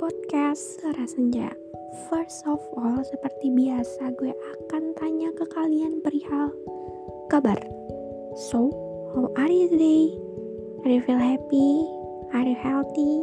[0.00, 1.52] podcast Suara Senja.
[2.08, 6.48] First of all, seperti biasa gue akan tanya ke kalian perihal
[7.28, 7.58] kabar.
[8.48, 8.72] So,
[9.12, 10.16] how are you today?
[10.86, 11.84] Are you feel happy?
[12.32, 13.20] Are you healthy?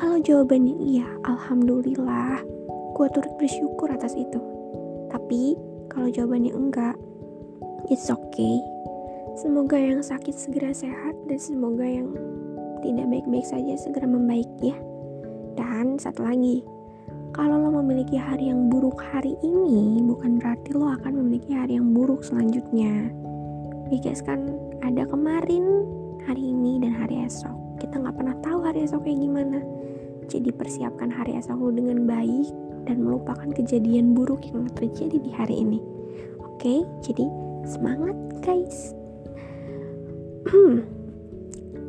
[0.00, 2.40] Kalau jawabannya iya, alhamdulillah.
[2.96, 4.40] Gue turut bersyukur atas itu.
[5.12, 5.60] Tapi
[5.92, 6.96] kalau jawabannya enggak,
[7.92, 8.56] it's okay.
[9.36, 12.16] Semoga yang sakit segera sehat dan semoga yang
[12.80, 14.78] tidak baik-baik saja segera membaik ya.
[15.58, 16.62] Dan satu lagi,
[17.34, 21.90] kalau lo memiliki hari yang buruk hari ini, bukan berarti lo akan memiliki hari yang
[21.90, 23.10] buruk selanjutnya.
[23.90, 24.54] Because kan
[24.86, 25.82] ada kemarin,
[26.30, 27.82] hari ini, dan hari esok.
[27.82, 29.58] Kita nggak pernah tahu hari esok kayak gimana.
[30.30, 32.54] Jadi persiapkan hari esok lo dengan baik
[32.86, 35.82] dan melupakan kejadian buruk yang terjadi di hari ini.
[36.38, 37.26] Oke, jadi
[37.66, 38.14] semangat
[38.46, 38.94] guys.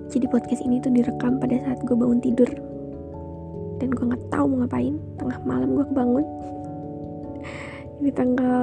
[0.09, 2.50] jadi podcast ini tuh direkam pada saat gue bangun tidur
[3.80, 4.95] dan gue nggak tahu mau ngapain.
[5.16, 6.25] Tengah malam gue kebangun.
[7.99, 8.59] Ini tanggal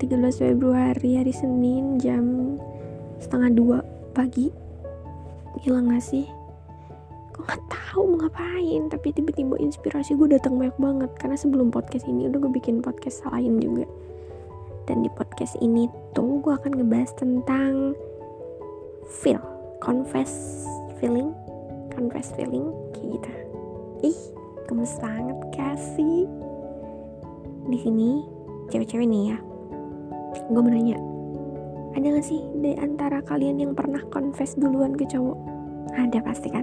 [0.00, 2.56] 13 Februari hari Senin jam
[3.20, 3.78] setengah dua
[4.12, 4.52] pagi.
[5.60, 6.24] Gila gak sih?
[7.36, 11.10] Gue nggak tahu mau ngapain tapi tiba-tiba inspirasi gue datang banyak banget.
[11.20, 13.84] Karena sebelum podcast ini udah gue bikin podcast lain juga.
[14.88, 17.92] Dan di podcast ini tuh gue akan ngebahas tentang
[19.10, 19.42] feel
[19.82, 20.62] confess
[21.02, 21.34] feeling
[21.90, 23.30] confess feeling kayak gitu
[24.00, 24.18] ih
[24.68, 26.28] gemes banget kasih
[27.70, 28.10] di sini
[28.70, 29.38] cewek-cewek nih ya.
[30.50, 31.10] Gue mau nanya
[31.90, 35.34] ada gak sih di antara kalian yang pernah confess duluan ke cowok?
[35.98, 36.62] Ada pasti kan?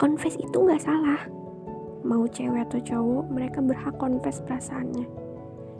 [0.00, 1.20] Confess itu nggak salah.
[2.00, 5.04] Mau cewek atau cowok mereka berhak confess perasaannya.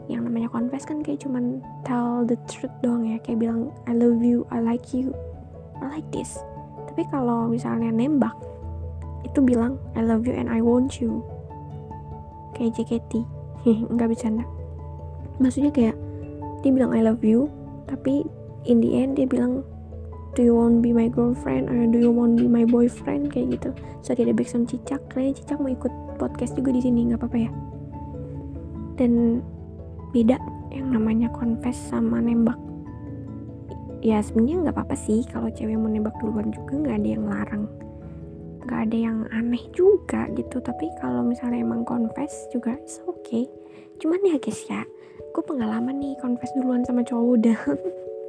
[0.05, 4.21] Yang namanya confess kan kayak cuman tell the truth doang ya kayak bilang I love
[4.21, 5.17] you I like you
[5.81, 6.37] I like this.
[6.93, 8.37] Tapi kalau misalnya nembak
[9.25, 11.21] itu bilang I love you and I want you.
[12.57, 13.23] Kayak JKT
[13.93, 14.43] nggak bercanda.
[15.41, 15.95] Maksudnya kayak
[16.61, 17.49] dia bilang I love you
[17.89, 18.25] tapi
[18.69, 19.65] in the end dia bilang
[20.37, 23.33] do you want be my girlfriend or do you want be my boyfriend?
[23.33, 23.69] Kayak gitu.
[24.05, 25.01] So dia ada backsound cicak.
[25.09, 27.51] Kayaknya cicak mau ikut podcast juga di sini nggak apa-apa ya.
[28.99, 29.41] Dan
[30.11, 30.37] beda
[30.71, 32.57] yang namanya confess sama nembak.
[34.01, 37.63] Ya sebenarnya nggak apa-apa sih kalau cewek mau nembak duluan juga nggak ada yang larang
[38.65, 40.61] nggak ada yang aneh juga gitu.
[40.61, 43.45] Tapi kalau misalnya emang confess juga it's okay.
[44.01, 44.81] Cuman ya guys ya
[45.31, 47.59] gue pengalaman nih confess duluan sama cowok udah.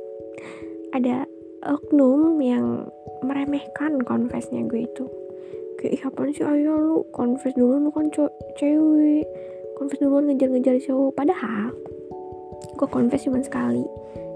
[0.96, 1.26] Ada
[1.66, 2.86] oknum yang
[3.24, 5.04] meremehkan confessnya gue itu.
[5.80, 6.44] Kayak apa sih?
[6.44, 8.08] Ayo lu confess duluan lu kan
[8.58, 9.26] cewek.
[9.78, 11.16] Confess duluan ngejar-ngejar cowok.
[11.16, 11.74] Padahal
[12.76, 13.82] gue confess cuma sekali.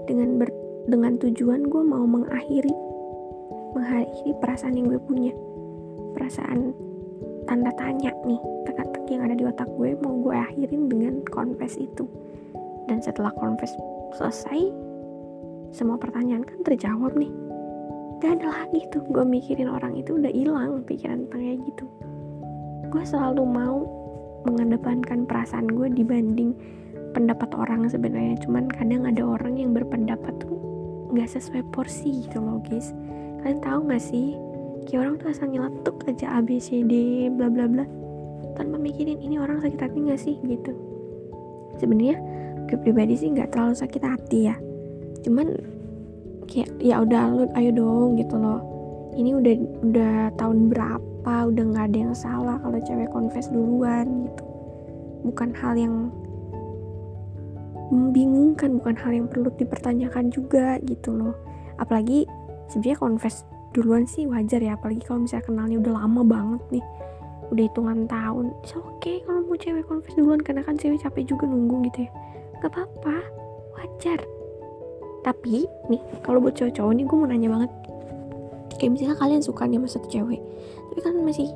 [0.07, 0.49] Dengan ber
[0.87, 2.71] dengan tujuan gue mau mengakhiri
[3.75, 5.35] mengakhiri perasaan yang gue punya
[6.17, 6.73] perasaan
[7.45, 12.09] tanda tanya nih teka-teki yang ada di otak gue mau gue akhirin dengan confess itu.
[12.89, 13.77] Dan setelah confess
[14.17, 14.73] selesai
[15.69, 17.29] semua pertanyaan kan terjawab nih.
[18.17, 21.85] Gak ada lagi tuh gue mikirin orang itu udah hilang pikiran tentang kayak gitu.
[22.89, 23.85] Gue selalu mau
[24.49, 26.57] mengedepankan perasaan gue dibanding
[27.13, 28.41] pendapat orang sebenarnya.
[28.41, 30.57] Cuman kadang ada orang yang berpendapat tuh
[31.13, 32.91] nggak sesuai porsi gitu loh guys.
[33.45, 34.46] Kalian tahu nggak sih
[34.87, 37.83] kayak orang tuh asal nyeletuk aja A B C D bla bla bla.
[38.55, 40.71] Tanpa mikirin ini orang sakit hati nggak sih gitu.
[41.77, 42.17] Sebenarnya
[42.71, 44.55] gue pribadi sih nggak terlalu sakit hati ya.
[45.27, 45.51] Cuman
[46.47, 48.63] kayak ya udah lu ayo dong gitu loh.
[49.13, 49.53] Ini udah
[49.83, 54.43] udah tahun berapa udah nggak ada yang salah kalau cewek confess duluan gitu.
[55.27, 55.95] Bukan hal yang
[57.91, 61.35] membingungkan bukan hal yang perlu dipertanyakan juga gitu loh.
[61.77, 62.23] Apalagi
[62.71, 63.43] sebenarnya confess
[63.77, 66.85] duluan sih wajar ya apalagi kalau misalnya kenalnya udah lama banget nih
[67.53, 68.45] udah hitungan tahun.
[68.57, 72.11] Oke okay kalau mau cewek confess duluan karena kan cewek capek juga nunggu gitu ya.
[72.65, 73.21] Gak apa-apa
[73.77, 74.19] wajar.
[75.21, 77.71] Tapi nih kalau buat cowok-cowok nih gue mau nanya banget.
[78.81, 80.41] Kayak misalnya kalian suka nih sama satu cewek
[80.89, 81.47] tapi kan masih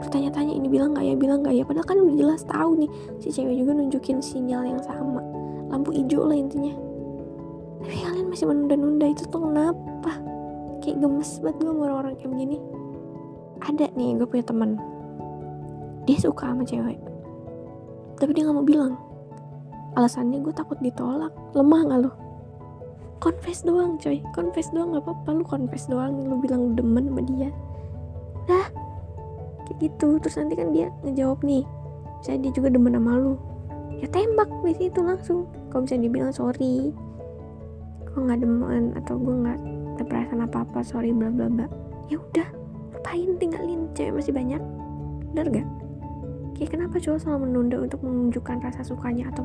[0.00, 1.68] bertanya-tanya ini bilang gak ya bilang gak ya?
[1.68, 2.90] Padahal kan udah jelas tahu nih
[3.20, 5.20] si cewek juga nunjukin sinyal yang sama.
[5.68, 6.72] Lampu hijau lah intinya.
[7.84, 10.16] Tapi kalian masih menunda-nunda itu tuh kenapa
[10.86, 12.58] kayak gemes banget gue orang-orang kayak begini.
[13.66, 14.78] Ada nih gue punya teman
[16.06, 17.02] dia suka sama cewek.
[18.22, 18.94] Tapi dia nggak mau bilang.
[19.98, 21.34] Alasannya gue takut ditolak.
[21.58, 22.12] Lemah nggak lo
[23.18, 24.22] confess doang coy.
[24.30, 25.28] Confess doang nggak apa-apa.
[25.34, 27.50] Lu confess doang lu bilang demen sama dia.
[28.46, 28.70] Dah
[29.66, 30.22] kayak gitu.
[30.22, 31.66] Terus nanti kan dia ngejawab nih
[32.22, 33.34] saya dia juga demen sama lu.
[33.98, 35.50] Ya tembak di situ langsung.
[35.74, 36.94] Kalau misalnya dibilang sorry
[38.16, 39.60] gue nggak demen atau gue nggak
[39.96, 41.66] ada perasaan apa apa sorry bla bla bla.
[42.12, 42.48] Ya udah
[42.92, 44.62] ngapain tinggalin cewek masih banyak?
[45.32, 45.68] Bener gak
[46.56, 49.44] kayak kenapa cowok selalu menunda untuk menunjukkan rasa sukanya atau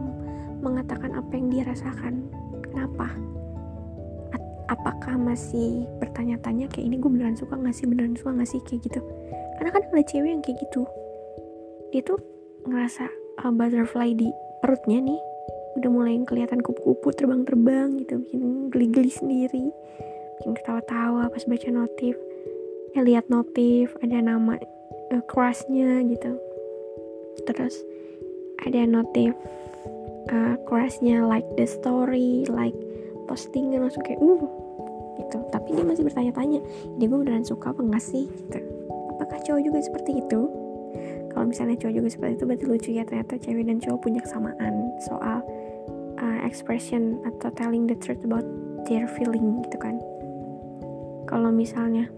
[0.64, 2.24] mengatakan apa yang dia rasakan?
[2.64, 3.12] Kenapa?
[4.72, 7.84] Apakah masih bertanya-tanya kayak ini gue beneran suka gak sih?
[7.84, 8.64] Beneran suka gak sih?
[8.64, 9.04] kayak gitu.
[9.60, 10.88] Karena kan ada cewek yang kayak gitu.
[11.92, 12.20] Dia tuh
[12.64, 13.04] ngerasa
[13.44, 14.32] uh, butterfly di
[14.64, 15.20] perutnya nih
[15.76, 19.72] udah mulai kelihatan kupu-kupu terbang-terbang gitu bikin geli-geli sendiri
[20.42, 22.18] bikin ketawa-tawa pas baca notif.
[22.98, 24.58] Ya lihat notif ada nama
[25.14, 26.34] uh, crushnya gitu.
[27.46, 27.78] Terus
[28.66, 29.38] ada notif
[30.34, 32.74] uh, crushnya like the story like
[33.30, 34.42] postingnya langsung kayak uh
[35.22, 35.38] gitu.
[35.54, 36.60] Tapi dia masih bertanya-tanya
[36.98, 38.26] ini gue beneran suka apa enggak sih?
[38.26, 38.60] Gitu.
[39.14, 40.42] Apakah cowok juga seperti itu?
[41.32, 44.90] Kalau misalnya cowok juga seperti itu berarti lucu ya ternyata cewek dan cowok punya kesamaan
[45.06, 45.46] soal
[46.18, 48.44] uh, expression atau telling the truth about
[48.90, 49.96] their feeling gitu kan
[51.32, 52.12] kalau misalnya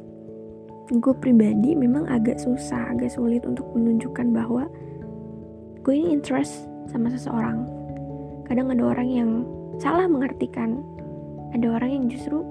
[0.90, 4.66] gue pribadi memang agak susah agak sulit untuk menunjukkan bahwa
[5.86, 7.64] gue ini interest sama seseorang.
[8.50, 9.30] Kadang ada orang yang
[9.78, 10.82] salah mengartikan.
[11.54, 12.42] Ada orang yang justru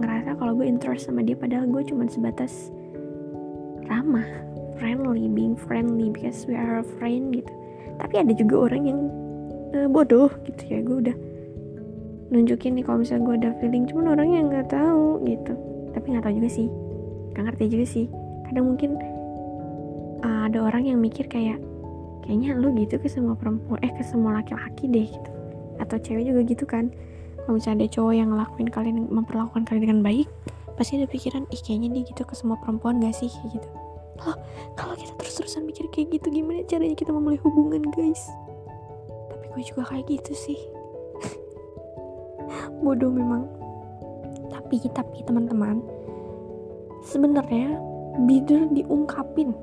[0.00, 2.72] ngerasa kalau gue interest sama dia padahal gue cuma sebatas
[3.84, 4.24] ramah
[4.80, 7.52] friendly being friendly because we are a friend gitu.
[8.00, 9.00] Tapi ada juga orang yang
[9.76, 11.16] uh, bodoh gitu ya gue udah
[12.32, 15.54] nunjukin nih kalau misalnya gue ada feeling cuman orang yang nggak tahu gitu
[15.96, 16.68] tapi nggak tahu juga sih.
[17.32, 18.06] Nggak ngerti juga sih.
[18.44, 18.90] Kadang mungkin
[20.20, 21.56] uh, ada orang yang mikir kayak
[22.20, 25.30] kayaknya lu gitu ke semua perempuan eh ke semua laki-laki deh gitu.
[25.80, 26.92] Atau cewek juga gitu kan.
[27.40, 30.28] Kalau misalnya ada cowok yang ngelakuin kalian memperlakukan kalian dengan baik
[30.76, 33.32] pasti ada pikiran ih kayaknya dia gitu ke semua perempuan gak sih?
[33.32, 33.68] Kayak gitu.
[34.20, 34.36] Loh
[34.76, 38.28] kalau kita terus-terusan mikir kayak gitu gimana caranya kita memulai hubungan guys?
[39.32, 40.60] Tapi gue juga kayak gitu sih.
[42.84, 43.55] Bodoh memang
[44.66, 45.78] tapi tapi teman-teman
[47.06, 47.78] sebenarnya
[48.26, 49.54] bider diungkapin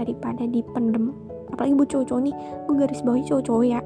[0.00, 1.12] daripada dipendem.
[1.52, 2.34] Apalagi buat cowok-cowok nih
[2.64, 3.80] gue garis bawahi cowok-cowok ya.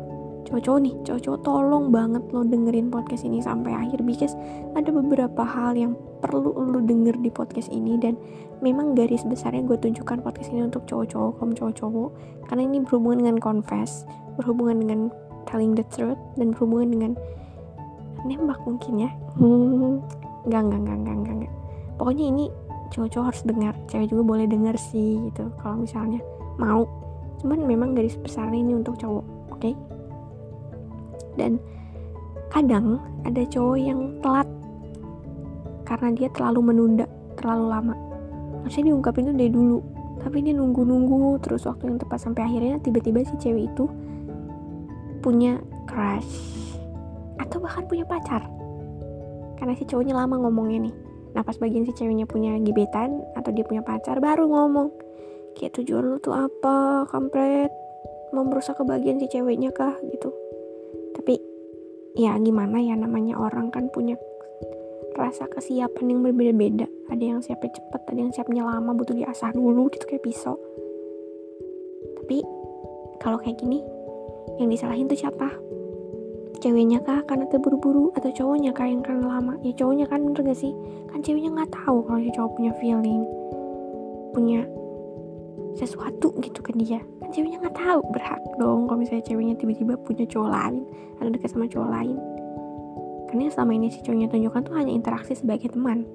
[0.46, 4.38] Cowok-cowok nih cowok-cowok tolong banget lo dengerin podcast ini sampai akhir because
[4.78, 8.14] ada beberapa hal yang perlu lo denger di podcast ini dan
[8.62, 12.10] memang garis besarnya gue tunjukkan podcast ini untuk cowok-cowok kaum cowok-cowok.
[12.46, 14.06] Karena ini berhubungan dengan confess
[14.38, 15.00] berhubungan dengan
[15.50, 17.12] telling the truth dan berhubungan dengan
[18.22, 19.10] nembak mungkin ya.
[19.38, 20.02] Hmm,
[20.46, 21.52] enggak enggak enggak enggak enggak, enggak.
[21.98, 22.44] pokoknya ini
[22.94, 26.20] cowok-cowok harus dengar cewek juga boleh denger sih gitu kalau misalnya
[26.56, 26.86] mau
[27.42, 29.74] cuman memang garis besarnya ini untuk cowok oke okay?
[31.36, 31.60] dan
[32.48, 34.48] kadang ada cowok yang telat
[35.84, 37.06] karena dia terlalu menunda
[37.36, 37.94] terlalu lama
[38.64, 39.78] harusnya diungkapin itu dari dulu
[40.22, 43.84] tapi dia nunggu-nunggu terus waktu yang tepat sampai akhirnya tiba-tiba si cewek itu
[45.20, 46.66] punya crush
[47.38, 48.55] atau bahkan punya pacar
[49.56, 50.94] karena si cowoknya lama ngomongnya nih.
[51.36, 54.88] Nah pas bagian si ceweknya punya gebetan atau dia punya pacar baru ngomong
[55.56, 57.08] kayak tujuan lu tuh apa?
[57.08, 57.72] Kampret.
[58.36, 59.96] Mau merusak kebahagiaan si ceweknya kah?
[60.04, 60.28] Gitu.
[61.16, 61.40] Tapi
[62.16, 64.20] ya gimana ya namanya orang kan punya
[65.16, 66.86] rasa kesiapan yang berbeda-beda.
[67.08, 70.60] Ada yang siapnya cepet ada yang siapnya lama butuh diasah dulu gitu kayak pisau.
[72.20, 72.44] Tapi
[73.20, 73.80] kalau kayak gini
[74.60, 75.48] yang disalahin tuh siapa
[76.60, 77.22] ceweknya kah?
[77.24, 78.12] Karena terburu-buru.
[78.16, 79.54] Atau cowoknya kah yang karena lama?
[79.60, 80.72] Ya cowoknya kan bener gak sih?
[81.12, 83.22] Kan ceweknya nggak tahu kalau si cowok punya feeling.
[84.32, 84.60] Punya
[85.76, 87.00] sesuatu gitu kan dia.
[87.20, 88.00] Kan ceweknya nggak tahu.
[88.10, 90.82] Berhak dong kalau misalnya ceweknya tiba-tiba punya cowok lain.
[91.20, 92.16] Atau dekat sama cowok lain.
[93.26, 96.06] Karena selama ini si cowoknya tunjukkan tuh hanya interaksi sebagai teman.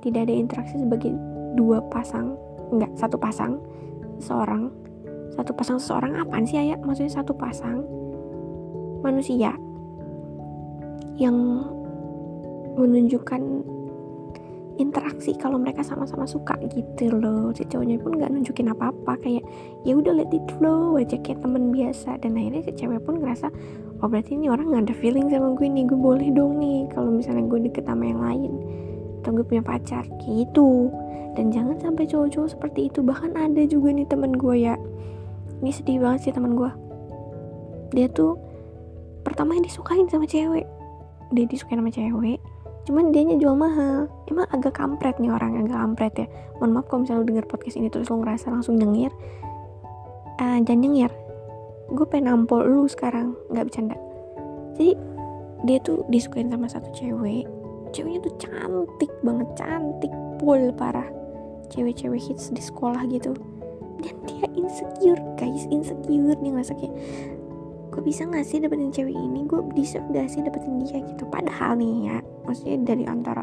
[0.00, 1.12] Tidak ada interaksi sebagai
[1.54, 2.36] dua pasang.
[2.70, 3.60] Enggak satu pasang
[4.22, 4.72] seorang.
[5.34, 7.80] Satu pasang seseorang apaan sih ayah maksudnya satu pasang
[9.00, 9.56] manusia
[11.18, 11.66] yang
[12.78, 13.42] menunjukkan
[14.80, 17.52] interaksi kalau mereka sama-sama suka gitu loh.
[17.52, 19.44] Si cowoknya pun nggak nunjukin apa-apa kayak
[19.84, 22.16] ya udah let it flow aja kayak temen biasa.
[22.24, 23.52] Dan akhirnya si cewek pun ngerasa
[24.00, 27.12] oh berarti ini orang nggak ada feeling sama gue nih gue boleh dong nih kalau
[27.12, 28.52] misalnya gue deket sama yang lain
[29.20, 30.88] atau gue punya pacar gitu.
[31.36, 33.04] Dan jangan sampai cowok-cowok seperti itu.
[33.04, 34.74] Bahkan ada juga nih temen gue ya.
[35.60, 36.72] Ini sedih banget sih temen gue.
[37.92, 38.40] Dia tuh
[39.20, 40.64] pertama yang disukain sama cewek
[41.30, 42.38] dia disukain sama cewek
[42.88, 44.08] cuman dia jual mahal.
[44.26, 46.26] Emang agak kampret nih orang agak kampret ya.
[46.58, 49.12] Mohon maaf kalau misalnya lu denger podcast ini terus lu ngerasa langsung nyengir.
[50.40, 51.12] Uh, jangan nyengir.
[51.92, 53.96] Gue pengen nampol lu sekarang nggak bercanda.
[54.74, 54.96] Jadi
[55.68, 57.44] dia tuh disukain sama satu cewek.
[57.94, 61.06] Ceweknya tuh cantik banget cantik pol parah.
[61.70, 63.36] Cewek-cewek hits di sekolah gitu.
[64.00, 65.68] Dan dia insecure guys.
[65.68, 66.94] Insecure dia ngerasa kayak
[67.90, 69.44] gue bisa gak sih dapetin cewek ini?
[69.50, 71.26] Gue deserve gak sih dapetin dia gitu?
[71.26, 72.16] Padahal nih ya
[72.46, 73.42] maksudnya dari antara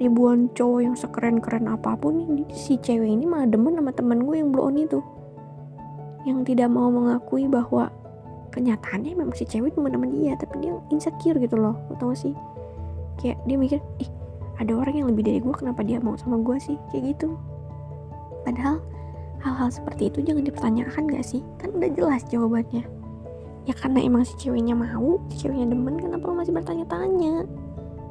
[0.00, 4.50] ribuan cowok yang sekeren-keren apa pun si cewek ini malah demen sama temen gue yang
[4.50, 5.04] blow on itu.
[6.24, 7.92] Yang tidak mau mengakui bahwa
[8.56, 11.76] kenyataannya memang si cewek teman-teman dia tapi dia insecure gitu loh.
[11.92, 12.32] Lo tau sih?
[13.20, 14.10] Kayak dia mikir ih
[14.56, 16.80] ada orang yang lebih dari gue kenapa dia mau sama gue sih?
[16.88, 17.36] Kayak gitu.
[18.48, 18.80] Padahal
[19.44, 21.44] hal-hal seperti itu jangan dipertanyakan gak sih?
[21.60, 23.03] Kan udah jelas jawabannya
[23.64, 27.48] ya karena emang si ceweknya mau si ceweknya demen kenapa lo masih bertanya-tanya?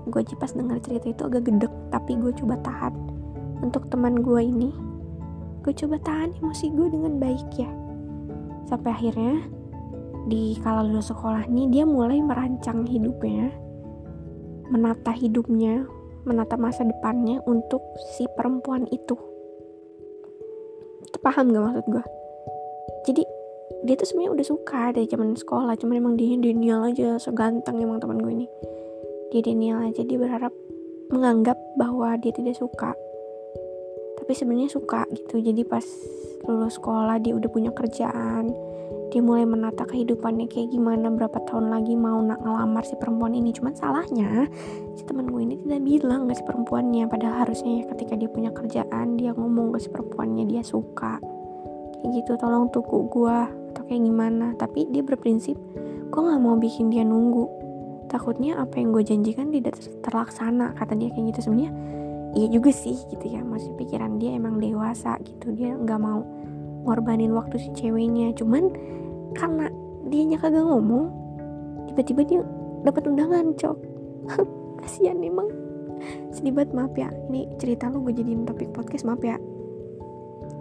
[0.09, 2.93] Gue aja pas dengar cerita itu agak gedek tapi gue coba tahan.
[3.63, 4.69] Untuk teman gue ini
[5.63, 7.71] gue coba tahan emosi gue dengan baik ya.
[8.67, 9.45] Sampai akhirnya
[10.27, 13.51] di kala lulus sekolah nih dia mulai merancang hidupnya
[14.71, 15.83] menata hidupnya
[16.23, 17.83] menata masa depannya untuk
[18.15, 19.15] si perempuan itu.
[21.23, 22.03] Paham gak maksud gue
[23.03, 23.23] jadi
[23.83, 27.99] dia tuh sebenarnya udah suka dari zaman sekolah cuman emang dia denial aja seganteng emang
[27.99, 28.47] teman gue ini.
[29.35, 30.55] Dia denial aja dia berharap
[31.11, 32.95] menganggap bahwa dia tidak suka.
[34.23, 35.83] Tapi sebenarnya suka gitu jadi pas
[36.47, 38.55] lulus sekolah dia udah punya kerjaan
[39.13, 43.53] dia mulai menata kehidupannya kayak gimana berapa tahun lagi mau nak ngelamar si perempuan ini.
[43.53, 44.49] Cuman salahnya
[44.97, 48.49] si teman gue ini tidak bilang ke si perempuannya padahal harusnya ya ketika dia punya
[48.49, 51.21] kerjaan dia ngomong ke si perempuannya dia suka.
[51.93, 53.39] Kayak gitu tolong tuku gue
[53.87, 54.53] kayak gimana.
[54.55, 55.57] Tapi dia berprinsip
[56.13, 57.49] gue nggak mau bikin dia nunggu.
[58.11, 59.73] Takutnya apa yang gue janjikan tidak
[60.05, 61.49] terlaksana kata dia kayak gitu.
[61.49, 61.71] Sebenarnya
[62.37, 63.41] iya juga sih gitu ya.
[63.41, 65.53] Masih pikiran dia emang dewasa gitu.
[65.57, 66.21] Dia nggak mau
[66.85, 68.35] ngorbanin waktu si ceweknya.
[68.37, 68.69] Cuman
[69.33, 69.71] karena
[70.11, 71.09] dia kagak ngomong
[71.89, 72.39] tiba-tiba dia
[72.85, 73.77] dapat undangan cok.
[74.83, 75.49] Kasihan emang.
[76.35, 77.09] Sedih banget maaf ya.
[77.31, 79.39] Ini cerita lu gue jadiin topik podcast maaf ya.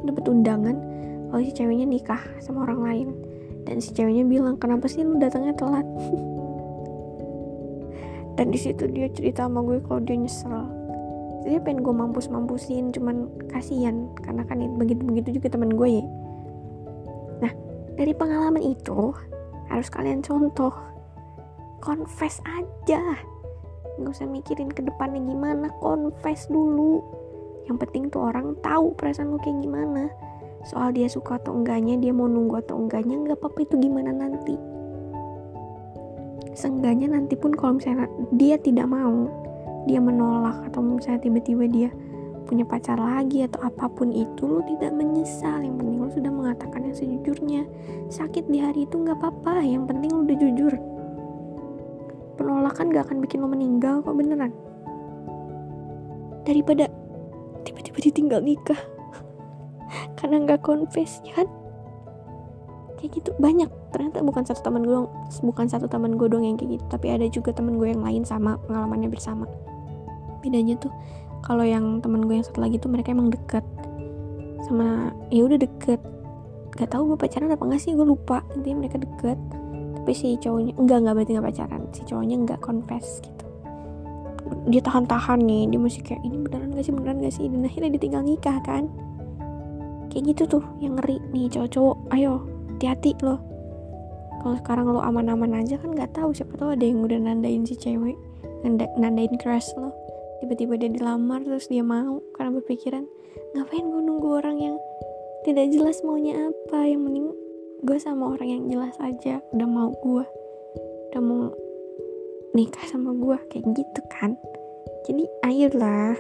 [0.07, 0.77] Dapat undangan
[1.33, 3.09] kalau si ceweknya nikah sama orang lain.
[3.65, 5.89] Dan si ceweknya bilang kenapa sih lu datangnya telat?
[8.37, 10.69] Dan di situ dia cerita sama gue kalau dia nyesel.
[11.49, 16.05] Dia pengen gue mampus mampusin cuman kasihan karena kan begitu begitu juga teman gue ya.
[17.93, 19.17] Dari pengalaman itu
[19.73, 20.73] harus kalian contoh.
[21.81, 23.01] Confess aja.
[23.97, 27.01] Nggak usah mikirin ke depannya gimana confess dulu.
[27.69, 30.13] Yang penting tuh orang tahu perasaan lu kayak gimana
[30.63, 34.55] soal dia suka atau enggaknya dia mau nunggu atau enggaknya nggak apa-apa itu gimana nanti?
[36.53, 39.27] Seenggaknya nanti pun kalau misalnya dia tidak mau
[39.89, 41.91] dia menolak atau misalnya tiba-tiba dia
[42.47, 45.63] punya pacar lagi atau apa pun itu lo tidak menyesal.
[45.63, 47.63] Yang penting lo sudah mengatakan yang sejujurnya.
[48.13, 50.75] Sakit di hari itu nggak apa-apa yang penting lo udah jujur.
[52.37, 54.53] Penolakan gak akan bikin lo meninggal kok beneran.
[56.43, 56.91] Daripada
[57.63, 58.81] tiba-tiba ditinggal nikah
[60.19, 61.49] karena nggak confess ya kan?
[62.99, 63.71] Kayak gitu banyak.
[63.91, 65.01] Ternyata bukan satu teman gue
[65.43, 66.85] bukan satu teman gue doang yang kayak gitu.
[66.87, 69.45] Tapi ada juga teman gue yang lain sama pengalamannya bersama.
[70.41, 70.95] Bedanya tuh
[71.43, 73.67] kalau yang temen gue yang satu lagi tuh mereka emang deket.
[74.65, 75.99] Sama ya udah deket.
[76.79, 78.47] Gak tahu gue pacaran apa enggak sih gue lupa.
[78.55, 79.39] Intinya mereka deket.
[80.03, 81.83] Tapi si cowoknya enggak enggak berarti enggak pacaran.
[81.91, 83.45] Si cowoknya enggak confess gitu.
[84.71, 87.47] Dia tahan-tahan nih dia masih kayak ini beneran gak sih beneran gak sih?
[87.51, 88.87] Dan akhirnya ditinggal nikah kan
[90.13, 91.17] kayak gitu tuh yang ngeri.
[91.33, 92.45] Nih cowok-cowok ayo
[92.77, 93.41] hati-hati loh.
[94.45, 97.73] Kalau sekarang lo aman-aman aja kan nggak tahu siapa tahu ada yang udah nandain si
[97.81, 98.19] cewek
[99.01, 99.95] nandain crush lo.
[100.45, 103.09] Tiba-tiba dia dilamar terus dia mau karena berpikiran
[103.57, 104.77] ngapain gue nunggu orang yang
[105.49, 106.85] tidak jelas maunya apa?
[106.85, 107.27] Yang mending
[107.83, 110.27] gue sama orang yang jelas aja udah mau gue
[111.11, 111.51] udah mau
[112.53, 114.37] nikah sama gue kayak gitu kan.
[115.07, 116.15] Jadi ayolah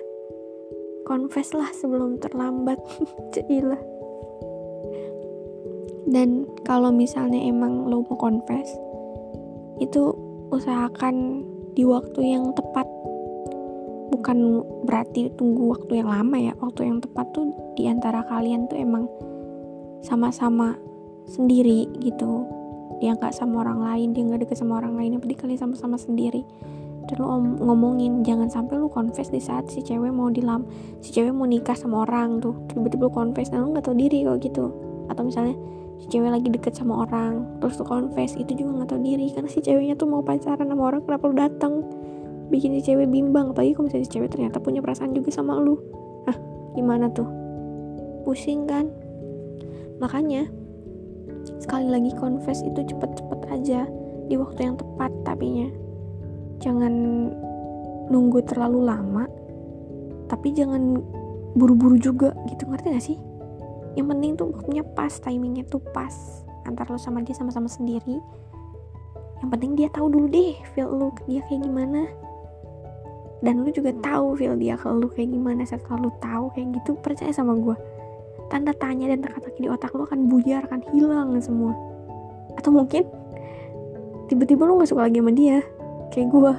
[1.04, 2.78] confess lah sebelum terlambat
[3.34, 3.80] jadilah
[6.12, 8.68] dan kalau misalnya emang lo mau confess
[9.80, 10.12] itu
[10.52, 12.84] usahakan di waktu yang tepat.
[14.12, 14.38] Bukan
[14.84, 17.48] berarti tunggu waktu yang lama ya waktu yang tepat tuh
[17.80, 19.08] di antara kalian tuh emang
[20.04, 20.76] sama-sama
[21.24, 22.44] sendiri gitu.
[23.00, 26.44] Dia nggak sama orang lain dia nggak deket sama orang lain tapi kalian sama-sama sendiri
[27.10, 30.62] dan lo ngomongin jangan sampai lu confess di saat si cewek mau dilam
[31.02, 32.54] si cewek mau nikah sama orang tuh.
[32.70, 34.70] Tiba-tiba lu confess nah lu nggak tahu diri kok gitu.
[35.10, 35.58] Atau misalnya
[35.98, 39.26] si cewek lagi deket sama orang terus lu confess itu juga nggak tahu diri.
[39.34, 41.72] Karena si ceweknya tuh mau pacaran sama orang kenapa lu datang
[42.52, 45.74] bikin si cewek bimbang apalagi kalau misalnya si cewek ternyata punya perasaan juga sama lu.
[46.30, 46.36] Ah
[46.78, 47.26] gimana tuh?
[48.22, 48.86] Pusing kan?
[49.98, 50.46] Makanya
[51.58, 53.80] sekali lagi confess itu cepet-cepet aja
[54.30, 55.66] di waktu yang tepat tapinya
[56.62, 56.94] jangan
[58.08, 59.24] nunggu terlalu lama
[60.30, 61.02] tapi jangan
[61.52, 62.64] buru-buru juga gitu.
[62.64, 63.18] Ngerti gak sih?
[63.98, 66.14] Yang penting tuh waktunya pas timingnya tuh pas
[66.64, 68.16] antara lo sama dia sama-sama sendiri.
[69.44, 72.08] Yang penting dia tahu dulu deh feel lu dia kayak gimana.
[73.42, 75.66] Dan lu juga tahu feel dia kalau lu kayak gimana.
[75.68, 77.76] Setelah lu tahu kayak gitu percaya sama gue
[78.48, 81.72] tanda tanya dan teka-teki di otak lo akan buyar akan hilang semua.
[82.56, 83.04] Atau mungkin
[84.28, 85.60] tiba-tiba lo gak suka lagi sama dia
[86.12, 86.52] kayak gue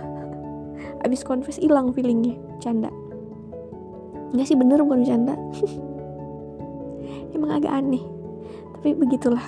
[1.06, 2.36] abis confess hilang feelingnya.
[2.58, 2.90] Canda.
[4.34, 5.38] Nggak sih bener bukan canda
[7.38, 8.02] emang agak aneh.
[8.80, 9.46] Tapi begitulah.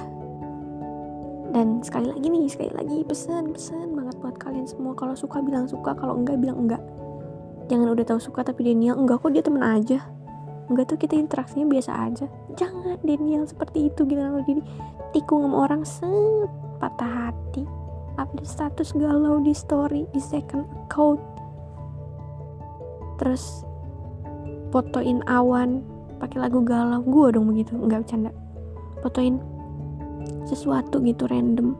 [1.56, 4.94] Dan sekali lagi nih sekali lagi pesan pesan banget buat kalian semua.
[4.94, 5.98] Kalau suka bilang suka.
[5.98, 6.84] Kalau enggak bilang enggak.
[7.66, 10.04] Jangan udah tahu suka tapi Daniel enggak kok dia temen aja.
[10.70, 12.26] Enggak tuh kita interaksinya biasa aja.
[12.54, 14.04] Jangan Daniel seperti itu.
[14.04, 14.62] Gitu lo jadi
[15.16, 17.45] tikung sama orang set patah hati
[18.17, 21.22] update status galau di story di second account.
[23.22, 23.63] Terus
[24.72, 25.84] fotoin awan
[26.19, 27.03] pakai lagu galau.
[27.03, 28.31] Gue dong begitu nggak bercanda.
[29.03, 29.39] Fotoin
[30.48, 31.75] sesuatu gitu random.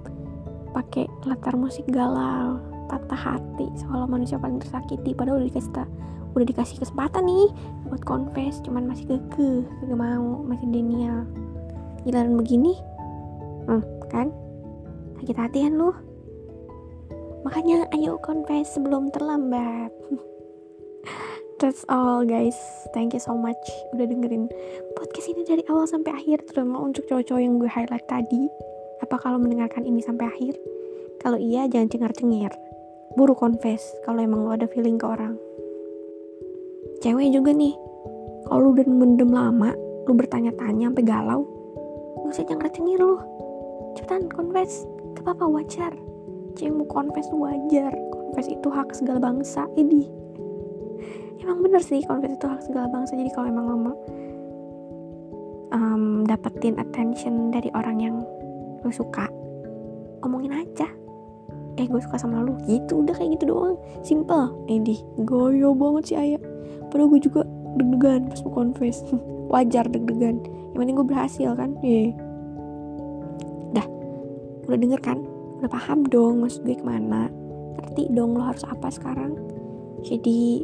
[0.76, 5.18] Pakai latar musik galau patah hati seolah manusia paling tersakiti.
[5.18, 5.88] Padahal udah dikasih
[6.36, 7.48] udah dikasih kesempatan nih
[7.88, 11.24] buat confess cuman masih keke gak mau masih denial
[12.04, 12.76] jalan begini
[13.72, 14.30] hmm, kan?
[15.16, 15.96] Sakit hatian lu
[17.46, 19.94] makanya ayo confess sebelum terlambat.
[21.62, 22.58] That's all guys.
[22.92, 23.62] Thank you so much
[23.94, 24.50] udah dengerin
[24.98, 28.50] podcast ini dari awal sampai akhir terutama untuk cowok-cowok yang gue highlight tadi.
[29.06, 30.58] Apa kalau mendengarkan ini sampai akhir?
[31.22, 32.50] Kalau iya jangan cengar-cengir.
[33.14, 35.38] Buru confess kalau emang lo ada feeling ke orang.
[37.06, 37.78] Cewek juga nih.
[38.50, 39.72] Kalau lu udah mendem lama
[40.06, 41.42] lu bertanya-tanya sampai galau
[42.26, 43.22] gak usah cengar-cengir lu.
[43.94, 44.84] Cepetan confess.
[45.16, 45.94] Gak apa-apa wajar
[46.56, 47.92] cewek mau confess wajar.
[48.12, 50.08] Confess itu hak segala bangsa ini.
[51.44, 53.20] Emang bener sih confess itu hak segala bangsa.
[53.20, 53.94] Jadi kalau emang lo
[55.76, 58.16] um, dapetin attention dari orang yang
[58.82, 59.28] lo suka
[60.24, 60.88] omongin aja.
[61.76, 62.56] Eh gue suka sama lo.
[62.66, 63.76] Gitu udah kayak gitu doang.
[64.02, 64.56] Simple.
[64.72, 64.96] Ini
[65.28, 66.42] goyo banget sih ayah
[66.90, 67.44] padahal gue juga
[67.76, 69.04] deg-degan pas mau confess.
[69.52, 70.42] Wajar deg-degan.
[70.74, 71.78] Yang penting gue berhasil kan?
[71.84, 72.16] Yeah.
[73.76, 73.88] dah.
[74.66, 77.32] Udah denger kan udah paham dong maksud gue ke mana
[77.80, 79.36] ngerti dong lo harus apa sekarang
[80.06, 80.62] jadi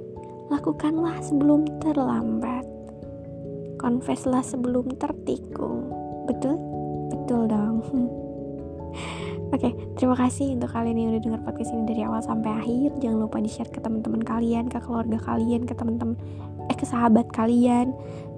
[0.53, 2.61] lakukanlah sebelum terlambat.
[3.81, 5.89] Confesslah sebelum tertikung.
[6.29, 6.59] Betul?
[7.09, 7.81] Betul dong.
[9.51, 13.01] Oke, okay, terima kasih untuk kalian yang udah dengar podcast ini dari awal sampai akhir.
[13.01, 16.15] Jangan lupa di-share ke teman-teman kalian, ke keluarga kalian, ke teman-teman
[16.71, 17.91] eh ke sahabat kalian,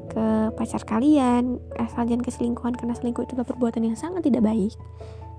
[0.09, 1.61] ke pacar kalian.
[1.77, 4.73] Asal jangan keselingkuhan karena selingkuh itu adalah perbuatan yang sangat tidak baik.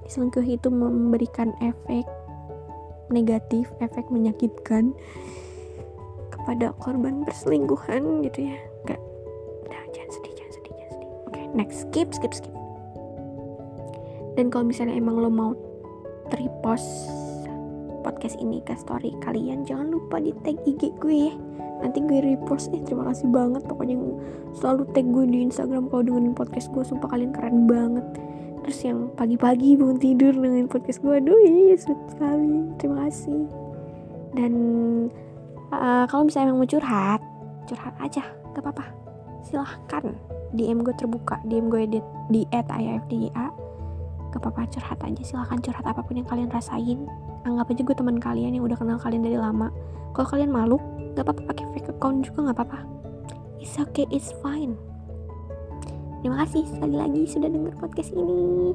[0.09, 2.05] Selingkuh itu memberikan efek
[3.09, 4.93] negatif, efek menyakitkan
[6.45, 8.59] pada korban perselingkuhan gitu ya.
[8.85, 9.01] Nggak
[9.65, 11.09] udah jangan sedih jangan sedih jangan sedih.
[11.09, 11.77] Oke okay, next.
[11.89, 12.55] Skip skip skip.
[14.37, 15.53] Dan kalau misalnya emang lo mau
[16.35, 16.85] repost
[18.05, 21.35] podcast ini ke story kalian jangan lupa di tag IG gue ya.
[21.81, 22.69] Nanti gue repost.
[22.77, 23.65] Eh terima kasih banget.
[23.65, 23.97] Pokoknya
[24.61, 26.85] selalu tag gue di Instagram kalau dengerin podcast gue.
[26.85, 28.05] Sumpah kalian keren banget
[28.65, 32.65] terus yang pagi-pagi bangun tidur dengan podcast gue aduh iya sweet sekali.
[32.81, 33.45] Terima kasih.
[34.33, 34.53] Dan
[35.69, 37.21] uh, kalau misalnya emang mau curhat
[37.69, 38.25] curhat aja
[38.57, 38.89] gak apa-apa.
[39.45, 40.17] Silahkan
[40.57, 42.01] DM gue terbuka DM gue di,
[42.33, 43.53] di at ayafdga
[44.33, 45.21] gak apa-apa curhat aja.
[45.21, 47.05] Silahkan curhat apa pun yang kalian rasain.
[47.45, 49.69] Anggap aja gue teman kalian yang udah kenal kalian dari lama.
[50.17, 50.81] Kalau kalian malu
[51.13, 52.81] gak apa-apa pakai fake account juga gak apa-apa.
[53.61, 54.81] It's okay it's fine
[56.25, 58.73] terima kasih sekali lagi sudah dengar podcast ini.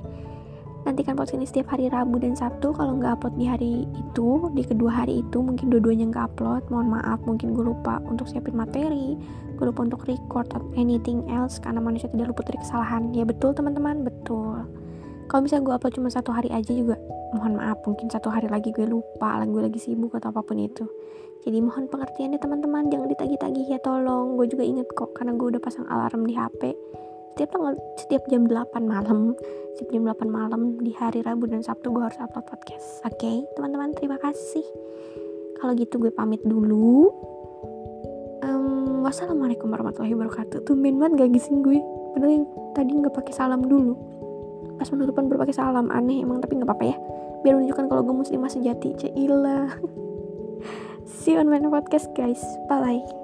[0.86, 2.70] Nantikan podcast ini setiap hari Rabu dan Sabtu.
[2.78, 6.62] Kalau nggak upload di hari itu di kedua hari itu mungkin dua-duanya nggak upload.
[6.70, 9.18] Mohon maaf mungkin gue lupa untuk siapin materi.
[9.58, 13.10] Gue lupa untuk record atau anything else karena manusia tidak luput dari kesalahan.
[13.18, 14.70] Ya betul teman-teman betul.
[15.26, 17.02] Kalau misalnya gue upload cuma satu hari aja juga
[17.34, 20.62] mohon maaf mungkin satu hari lagi gue lupa lagi gue lagi sibuk atau apa pun
[20.62, 20.86] itu.
[21.50, 22.94] Jadi mohon pengertian ya teman-teman.
[22.94, 24.38] Jangan ditagih-tagih ya tolong.
[24.38, 26.78] Gue juga inget kok karena gue udah pasang alarm di HP
[27.40, 29.32] setiap tanggal setiap jam 8 malam
[29.72, 33.16] setiap jam 8 malam di hari Rabu dan Sabtu gue harus upload podcast oke?
[33.16, 34.68] Okay, teman-teman terima kasih.
[35.56, 37.08] Kalau gitu gue pamit dulu.
[38.44, 40.68] Um, wassalamualaikum warahmatullahi wabarakatuh.
[40.68, 41.80] Tumben banget gak gising gue.
[42.12, 43.96] Padahal yang tadi nggak pakai salam dulu.
[44.76, 47.00] Pas penutupan berpakai salam aneh emang tapi nggak apa-apa ya.
[47.48, 49.80] Biar menunjukkan kalau gue muslimah sejati cailah.
[51.24, 52.44] See you on my podcast guys.
[52.68, 53.19] Bye bye